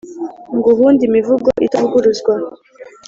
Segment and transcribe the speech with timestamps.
[0.57, 2.33] Nguhunde imivugo itavuguruzwa?